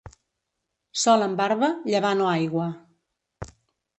[1.01, 2.67] Sol amb barba, llevant o aigua.